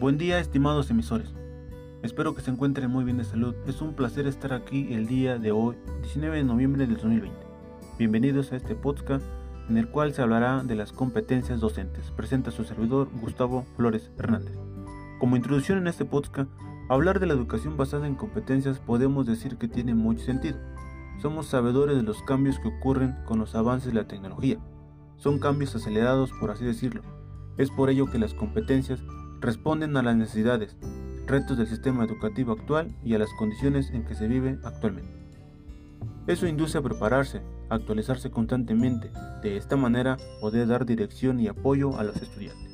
Buen 0.00 0.16
día 0.16 0.38
estimados 0.38 0.90
emisores. 0.90 1.34
Espero 2.04 2.32
que 2.32 2.40
se 2.40 2.52
encuentren 2.52 2.88
muy 2.88 3.02
bien 3.02 3.16
de 3.16 3.24
salud. 3.24 3.56
Es 3.66 3.82
un 3.82 3.94
placer 3.94 4.28
estar 4.28 4.52
aquí 4.52 4.94
el 4.94 5.08
día 5.08 5.38
de 5.38 5.50
hoy, 5.50 5.74
19 6.02 6.36
de 6.36 6.44
noviembre 6.44 6.86
del 6.86 6.94
2020. 6.94 7.36
Bienvenidos 7.98 8.52
a 8.52 8.56
este 8.56 8.76
podcast 8.76 9.26
en 9.68 9.76
el 9.76 9.88
cual 9.88 10.14
se 10.14 10.22
hablará 10.22 10.62
de 10.62 10.76
las 10.76 10.92
competencias 10.92 11.58
docentes. 11.58 12.12
Presenta 12.12 12.52
su 12.52 12.62
servidor 12.62 13.08
Gustavo 13.20 13.66
Flores 13.74 14.12
Hernández. 14.16 14.56
Como 15.18 15.34
introducción 15.34 15.78
en 15.78 15.88
este 15.88 16.04
podcast, 16.04 16.48
hablar 16.88 17.18
de 17.18 17.26
la 17.26 17.34
educación 17.34 17.76
basada 17.76 18.06
en 18.06 18.14
competencias 18.14 18.78
podemos 18.78 19.26
decir 19.26 19.56
que 19.56 19.66
tiene 19.66 19.96
mucho 19.96 20.24
sentido. 20.24 20.58
Somos 21.20 21.48
sabedores 21.48 21.96
de 21.96 22.04
los 22.04 22.22
cambios 22.22 22.60
que 22.60 22.68
ocurren 22.68 23.16
con 23.24 23.40
los 23.40 23.56
avances 23.56 23.92
de 23.92 24.00
la 24.00 24.06
tecnología. 24.06 24.60
Son 25.16 25.40
cambios 25.40 25.74
acelerados, 25.74 26.30
por 26.38 26.52
así 26.52 26.64
decirlo. 26.64 27.02
Es 27.56 27.72
por 27.72 27.90
ello 27.90 28.06
que 28.06 28.20
las 28.20 28.32
competencias 28.32 29.02
responden 29.40 29.96
a 29.96 30.02
las 30.02 30.16
necesidades, 30.16 30.76
retos 31.26 31.58
del 31.58 31.66
sistema 31.66 32.04
educativo 32.04 32.52
actual 32.52 32.94
y 33.04 33.14
a 33.14 33.18
las 33.18 33.32
condiciones 33.38 33.90
en 33.90 34.04
que 34.04 34.14
se 34.14 34.28
vive 34.28 34.58
actualmente. 34.64 35.12
Eso 36.26 36.46
induce 36.46 36.78
a 36.78 36.82
prepararse, 36.82 37.40
a 37.70 37.76
actualizarse 37.76 38.30
constantemente, 38.30 39.10
de 39.42 39.56
esta 39.56 39.76
manera 39.76 40.16
poder 40.40 40.66
dar 40.66 40.84
dirección 40.84 41.40
y 41.40 41.48
apoyo 41.48 41.98
a 41.98 42.04
los 42.04 42.20
estudiantes. 42.20 42.68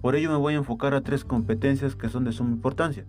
Por 0.00 0.14
ello 0.14 0.30
me 0.30 0.36
voy 0.36 0.54
a 0.54 0.58
enfocar 0.58 0.94
a 0.94 1.02
tres 1.02 1.24
competencias 1.24 1.96
que 1.96 2.08
son 2.08 2.24
de 2.24 2.32
suma 2.32 2.50
importancia, 2.50 3.04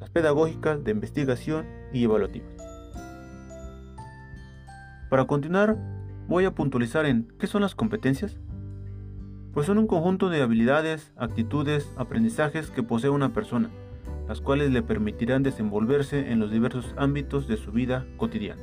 las 0.00 0.10
pedagógicas, 0.10 0.82
de 0.82 0.92
investigación 0.92 1.66
y 1.92 2.04
evaluativas. 2.04 2.50
Para 5.10 5.26
continuar, 5.26 5.76
voy 6.28 6.44
a 6.44 6.54
puntualizar 6.54 7.06
en 7.06 7.28
qué 7.38 7.46
son 7.46 7.62
las 7.62 7.74
competencias, 7.74 8.36
pues 9.52 9.66
son 9.66 9.78
un 9.78 9.86
conjunto 9.86 10.28
de 10.28 10.42
habilidades, 10.42 11.12
actitudes, 11.16 11.90
aprendizajes 11.96 12.70
que 12.70 12.82
posee 12.82 13.10
una 13.10 13.32
persona, 13.32 13.70
las 14.28 14.40
cuales 14.40 14.70
le 14.70 14.82
permitirán 14.82 15.42
desenvolverse 15.42 16.30
en 16.30 16.38
los 16.38 16.50
diversos 16.50 16.94
ámbitos 16.96 17.48
de 17.48 17.56
su 17.56 17.72
vida 17.72 18.06
cotidiana. 18.16 18.62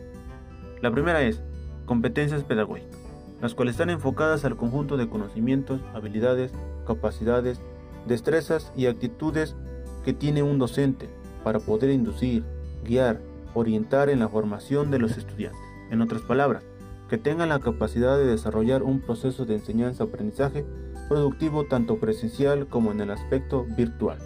La 0.82 0.92
primera 0.92 1.22
es 1.24 1.42
competencias 1.86 2.44
pedagógicas, 2.44 3.00
las 3.42 3.56
cuales 3.56 3.74
están 3.74 3.90
enfocadas 3.90 4.46
al 4.46 4.56
conjunto 4.56 4.98
de 4.98 5.10
conocimientos, 5.10 5.82
habilidades, 5.94 6.52
capacidades, 6.86 7.62
destrezas 8.08 8.72
y 8.76 8.86
actitudes 8.86 9.56
que 10.04 10.14
tiene 10.14 10.44
un 10.44 10.60
docente 10.60 11.10
para 11.44 11.60
poder 11.60 11.90
inducir, 11.90 12.44
guiar, 12.84 13.20
orientar 13.54 14.10
en 14.10 14.20
la 14.20 14.30
formación 14.30 14.92
de 14.92 15.00
los 15.00 15.18
estudiantes. 15.18 15.60
En 15.90 16.02
otras 16.02 16.22
palabras, 16.22 16.64
que 17.10 17.18
tengan 17.18 17.50
la 17.50 17.60
capacidad 17.60 18.18
de 18.18 18.26
desarrollar 18.26 18.84
un 18.84 19.02
proceso 19.02 19.46
de 19.46 19.56
enseñanza-aprendizaje 19.56 20.66
productivo 21.08 21.66
tanto 21.66 22.00
presencial 22.00 22.68
como 22.68 22.92
en 22.92 23.02
el 23.02 23.12
aspecto 23.12 23.66
virtual. 23.78 24.18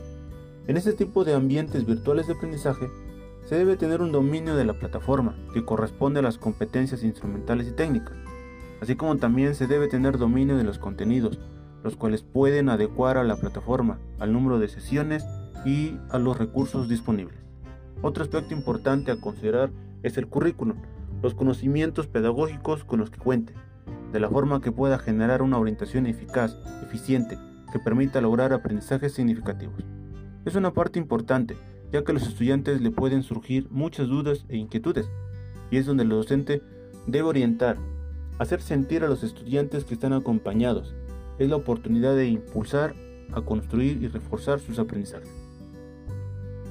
En 0.67 0.77
este 0.77 0.93
tipo 0.93 1.25
de 1.25 1.33
ambientes 1.33 1.85
virtuales 1.85 2.27
de 2.27 2.33
aprendizaje, 2.33 2.89
se 3.45 3.57
debe 3.57 3.77
tener 3.77 4.01
un 4.01 4.11
dominio 4.11 4.55
de 4.55 4.65
la 4.65 4.73
plataforma 4.73 5.35
que 5.53 5.65
corresponde 5.65 6.19
a 6.19 6.23
las 6.23 6.37
competencias 6.37 7.03
instrumentales 7.03 7.67
y 7.67 7.71
técnicas, 7.71 8.15
así 8.81 8.95
como 8.95 9.17
también 9.17 9.55
se 9.55 9.67
debe 9.67 9.87
tener 9.87 10.17
dominio 10.17 10.55
de 10.55 10.63
los 10.63 10.77
contenidos, 10.77 11.39
los 11.83 11.95
cuales 11.95 12.21
pueden 12.21 12.69
adecuar 12.69 13.17
a 13.17 13.23
la 13.23 13.37
plataforma, 13.37 13.99
al 14.19 14.33
número 14.33 14.59
de 14.59 14.67
sesiones 14.67 15.25
y 15.65 15.97
a 16.11 16.19
los 16.19 16.37
recursos 16.37 16.87
disponibles. 16.87 17.39
Otro 18.01 18.23
aspecto 18.23 18.53
importante 18.53 19.11
a 19.11 19.19
considerar 19.19 19.71
es 20.03 20.17
el 20.17 20.27
currículum, 20.27 20.77
los 21.21 21.33
conocimientos 21.33 22.07
pedagógicos 22.07 22.83
con 22.83 22.99
los 22.99 23.09
que 23.09 23.19
cuente, 23.19 23.53
de 24.11 24.19
la 24.19 24.29
forma 24.29 24.61
que 24.61 24.71
pueda 24.71 24.97
generar 24.97 25.41
una 25.41 25.57
orientación 25.57 26.07
eficaz, 26.07 26.57
eficiente, 26.83 27.37
que 27.71 27.79
permita 27.79 28.21
lograr 28.21 28.53
aprendizajes 28.53 29.13
significativos. 29.13 29.83
Es 30.45 30.55
una 30.55 30.73
parte 30.73 30.99
importante, 30.99 31.57
ya 31.91 32.03
que 32.03 32.11
a 32.11 32.13
los 32.13 32.27
estudiantes 32.27 32.81
le 32.81 32.91
pueden 32.91 33.23
surgir 33.23 33.67
muchas 33.69 34.07
dudas 34.07 34.45
e 34.49 34.57
inquietudes, 34.57 35.09
y 35.69 35.77
es 35.77 35.85
donde 35.85 36.03
el 36.03 36.09
docente 36.09 36.61
debe 37.05 37.27
orientar, 37.27 37.77
hacer 38.39 38.61
sentir 38.61 39.03
a 39.03 39.07
los 39.07 39.23
estudiantes 39.23 39.83
que 39.83 39.93
están 39.93 40.13
acompañados. 40.13 40.95
Es 41.37 41.49
la 41.49 41.57
oportunidad 41.57 42.15
de 42.15 42.27
impulsar 42.27 42.95
a 43.33 43.41
construir 43.41 44.01
y 44.01 44.07
reforzar 44.07 44.59
sus 44.59 44.79
aprendizajes. 44.79 45.29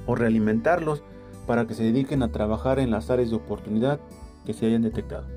O 0.05 0.15
realimentarlos 0.15 1.03
para 1.47 1.65
que 1.65 1.73
se 1.73 1.83
dediquen 1.83 2.23
a 2.23 2.31
trabajar 2.31 2.79
en 2.79 2.91
las 2.91 3.09
áreas 3.09 3.29
de 3.29 3.35
oportunidad 3.35 3.99
que 4.45 4.53
se 4.53 4.65
hayan 4.65 4.81
detectado. 4.81 5.27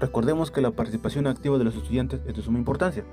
Recordemos 0.00 0.50
que 0.50 0.60
la 0.60 0.72
participación 0.72 1.26
activa 1.26 1.58
de 1.58 1.64
los 1.64 1.76
estudiantes 1.76 2.20
es 2.26 2.36
de 2.36 2.42
suma 2.42 2.58
importancia. 2.58 3.04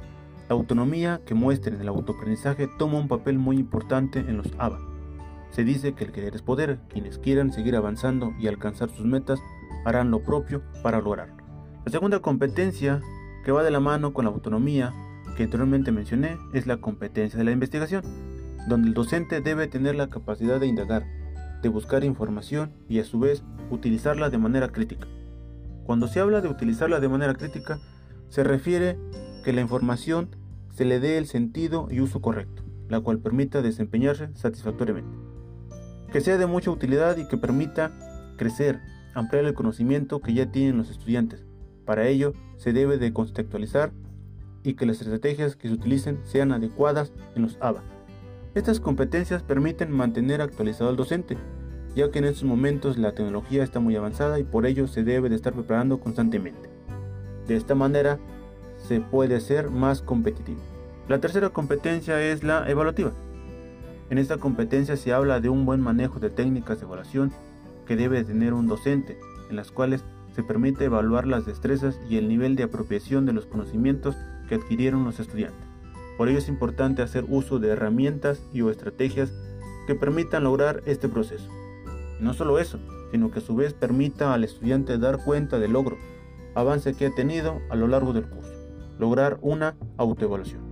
La 0.50 0.56
autonomía 0.56 1.22
que 1.26 1.34
muestren 1.34 1.76
en 1.76 1.82
el 1.82 1.88
autoaprendizaje 1.88 2.68
toma 2.78 2.98
un 2.98 3.08
papel 3.08 3.38
muy 3.38 3.58
importante 3.58 4.20
en 4.20 4.38
los 4.38 4.48
ABA. 4.58 4.80
Se 5.52 5.64
dice 5.64 5.94
que 5.94 6.06
el 6.06 6.12
querer 6.12 6.36
es 6.36 6.42
poder, 6.42 6.80
quienes 6.90 7.18
quieran 7.18 7.52
seguir 7.52 7.76
avanzando 7.76 8.34
y 8.40 8.48
alcanzar 8.48 8.90
sus 8.90 9.06
metas 9.06 9.40
harán 9.86 10.12
lo 10.12 10.24
propio 10.24 10.62
para 10.84 11.02
lograrlo. 11.02 11.36
La 11.86 11.92
segunda 11.92 12.20
competencia 12.20 13.02
que 13.44 13.52
va 13.52 13.64
de 13.64 13.72
la 13.72 13.80
mano 13.80 14.14
con 14.14 14.26
la 14.26 14.32
autonomía 14.32 14.94
que 15.36 15.44
anteriormente 15.44 15.92
mencioné 15.92 16.38
es 16.54 16.68
la 16.68 16.78
competencia 16.78 17.38
de 17.38 17.46
la 17.46 17.52
investigación, 17.52 18.04
donde 18.68 18.90
el 18.90 18.94
docente 18.94 19.42
debe 19.42 19.68
tener 19.68 19.96
la 19.96 20.10
capacidad 20.10 20.60
de 20.60 20.68
indagar, 20.68 21.06
de 21.62 21.70
buscar 21.70 22.04
información 22.04 22.74
y 22.88 23.00
a 23.00 23.06
su 23.06 23.20
vez 23.20 23.44
utilizarla 23.70 24.30
de 24.30 24.38
manera 24.38 24.70
crítica. 24.70 25.08
Cuando 25.86 26.08
se 26.08 26.20
habla 26.20 26.42
de 26.42 26.50
utilizarla 26.50 27.00
de 27.00 27.10
manera 27.10 27.34
crítica, 27.34 27.80
se 28.30 28.44
refiere 28.44 28.98
que 29.44 29.54
la 29.54 29.62
información 29.62 30.30
se 30.74 30.86
le 30.86 31.00
dé 31.00 31.18
el 31.18 31.28
sentido 31.28 31.88
y 31.92 32.00
uso 32.00 32.22
correcto, 32.22 32.64
la 32.88 33.02
cual 33.02 33.20
permita 33.20 33.62
desempeñarse 33.62 34.30
satisfactoriamente. 34.36 35.18
Que 36.12 36.22
sea 36.22 36.38
de 36.38 36.46
mucha 36.46 36.72
utilidad 36.72 37.18
y 37.18 37.28
que 37.28 37.38
permita 37.38 37.92
crecer, 38.38 38.80
ampliar 39.14 39.46
el 39.46 39.54
conocimiento 39.54 40.22
que 40.22 40.34
ya 40.34 40.52
tienen 40.52 40.78
los 40.78 40.90
estudiantes. 40.90 41.46
Para 41.86 42.08
ello, 42.08 42.34
se 42.58 42.74
debe 42.74 42.98
de 42.98 43.12
contextualizar 43.12 43.92
y 44.64 44.76
que 44.76 44.86
las 44.86 45.02
estrategias 45.02 45.56
que 45.56 45.68
se 45.68 45.74
utilicen 45.74 46.20
sean 46.24 46.52
adecuadas 46.52 47.12
en 47.36 47.42
los 47.42 47.58
ABA. 47.60 47.84
Estas 48.54 48.80
competencias 48.80 49.44
permiten 49.44 49.92
mantener 49.92 50.42
actualizado 50.42 50.90
al 50.90 50.98
docente, 50.98 51.38
ya 51.96 52.10
que 52.12 52.20
en 52.20 52.26
estos 52.26 52.44
momentos 52.44 52.98
la 52.98 53.14
tecnología 53.14 53.64
está 53.64 53.80
muy 53.80 53.96
avanzada 53.96 54.40
y 54.40 54.44
por 54.44 54.66
ello 54.66 54.88
se 54.88 55.04
debe 55.04 55.30
de 55.30 55.36
estar 55.36 55.54
preparando 55.54 56.00
constantemente. 56.00 56.70
De 57.48 57.56
esta 57.56 57.76
manera 57.76 58.20
se 58.88 59.02
puede 59.02 59.40
ser 59.42 59.70
más 59.70 60.02
competitivo. 60.02 60.60
La 61.08 61.20
tercera 61.20 61.50
competencia 61.50 62.22
es 62.22 62.44
la 62.44 62.70
evaluativa. 62.70 63.12
En 64.10 64.18
esta 64.18 64.38
competencia 64.38 64.98
se 64.98 65.14
habla 65.14 65.40
de 65.40 65.50
un 65.50 65.66
buen 65.66 65.82
manejo 65.82 66.20
de 66.20 66.30
técnicas 66.30 66.80
de 66.80 66.86
evaluación 66.86 67.32
que 67.86 67.96
debe 67.96 68.24
tener 68.24 68.54
un 68.54 68.68
docente, 68.68 69.18
en 69.50 69.56
las 69.56 69.72
cuales 69.72 70.04
se 70.36 70.44
permite 70.44 70.86
evaluar 70.86 71.28
las 71.28 71.46
destrezas 71.46 72.00
y 72.10 72.18
el 72.18 72.30
nivel 72.30 72.56
de 72.56 72.64
apropiación 72.64 73.26
de 73.26 73.34
los 73.34 73.46
conocimientos 73.46 74.16
que 74.48 74.56
adquirieron 74.56 75.04
los 75.04 75.20
estudiantes. 75.20 75.66
Por 76.18 76.30
ello 76.30 76.38
es 76.38 76.50
importante 76.50 77.02
hacer 77.02 77.26
uso 77.28 77.60
de 77.60 77.70
herramientas 77.70 78.42
y 78.54 78.62
o 78.62 78.70
estrategias 78.70 79.34
que 79.88 79.96
permitan 79.96 80.44
lograr 80.44 80.84
este 80.86 81.10
proceso. 81.10 81.50
No 82.22 82.36
solo 82.36 82.60
eso, 82.60 82.80
sino 83.12 83.32
que 83.32 83.40
a 83.40 83.42
su 83.42 83.56
vez 83.56 83.74
permita 83.74 84.34
al 84.34 84.44
estudiante 84.44 85.00
dar 85.00 85.24
cuenta 85.26 85.58
del 85.58 85.74
logro, 85.74 85.98
avance 86.54 86.94
que 86.94 87.08
ha 87.08 87.16
tenido 87.16 87.60
a 87.72 87.76
lo 87.76 87.88
largo 87.88 88.14
del 88.14 88.30
curso, 88.30 88.54
lograr 89.00 89.40
una 89.42 89.76
autoevaluación. 89.98 90.70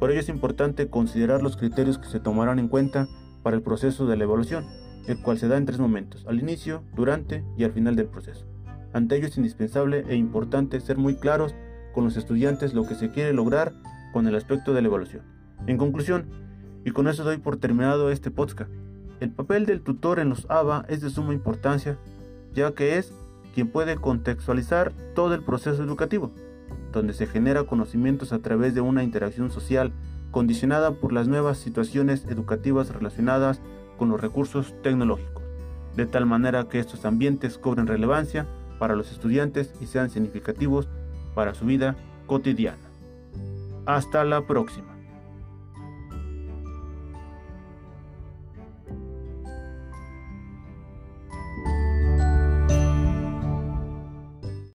Por 0.00 0.10
ello 0.10 0.18
es 0.18 0.28
importante 0.28 0.90
considerar 0.90 1.40
los 1.40 1.56
criterios 1.56 1.98
que 1.98 2.08
se 2.08 2.18
tomarán 2.18 2.58
en 2.58 2.66
cuenta 2.66 3.06
para 3.44 3.56
el 3.56 3.62
proceso 3.62 4.06
de 4.06 4.16
la 4.16 4.24
evaluación, 4.24 4.64
el 5.06 5.22
cual 5.22 5.38
se 5.38 5.46
da 5.46 5.56
en 5.56 5.66
tres 5.66 5.78
momentos, 5.78 6.26
al 6.26 6.40
inicio, 6.40 6.82
durante 6.96 7.44
y 7.56 7.62
al 7.62 7.72
final 7.72 7.94
del 7.94 8.08
proceso. 8.08 8.44
Ante 8.92 9.16
ello 9.16 9.28
es 9.28 9.36
indispensable 9.36 10.04
e 10.08 10.16
importante 10.16 10.80
ser 10.80 10.98
muy 10.98 11.14
claros 11.14 11.54
con 11.94 12.04
los 12.04 12.16
estudiantes 12.16 12.74
lo 12.74 12.84
que 12.86 12.96
se 12.96 13.10
quiere 13.10 13.32
lograr 13.32 13.72
con 14.12 14.26
el 14.26 14.34
aspecto 14.34 14.74
de 14.74 14.82
la 14.82 14.88
evaluación. 14.88 15.22
En 15.68 15.78
conclusión, 15.78 16.26
y 16.84 16.90
con 16.90 17.06
eso 17.06 17.22
doy 17.22 17.38
por 17.38 17.56
terminado 17.58 18.10
este 18.10 18.32
podcast, 18.32 18.70
el 19.20 19.30
papel 19.30 19.66
del 19.66 19.82
tutor 19.82 20.20
en 20.20 20.28
los 20.28 20.46
ABA 20.48 20.84
es 20.88 21.00
de 21.00 21.10
suma 21.10 21.32
importancia, 21.32 21.98
ya 22.54 22.72
que 22.72 22.98
es 22.98 23.12
quien 23.54 23.68
puede 23.68 23.96
contextualizar 23.96 24.92
todo 25.14 25.34
el 25.34 25.42
proceso 25.42 25.82
educativo, 25.82 26.30
donde 26.92 27.12
se 27.12 27.26
genera 27.26 27.64
conocimientos 27.64 28.32
a 28.32 28.38
través 28.38 28.74
de 28.74 28.80
una 28.80 29.02
interacción 29.02 29.50
social 29.50 29.92
condicionada 30.30 30.92
por 30.92 31.12
las 31.12 31.26
nuevas 31.26 31.58
situaciones 31.58 32.24
educativas 32.28 32.90
relacionadas 32.90 33.60
con 33.96 34.10
los 34.10 34.20
recursos 34.20 34.74
tecnológicos, 34.82 35.42
de 35.96 36.06
tal 36.06 36.26
manera 36.26 36.68
que 36.68 36.78
estos 36.78 37.04
ambientes 37.04 37.58
cobren 37.58 37.86
relevancia 37.86 38.46
para 38.78 38.94
los 38.94 39.10
estudiantes 39.10 39.72
y 39.80 39.86
sean 39.86 40.10
significativos 40.10 40.88
para 41.34 41.54
su 41.54 41.64
vida 41.64 41.96
cotidiana. 42.26 42.78
Hasta 43.86 44.24
la 44.24 44.46
próxima. 44.46 44.87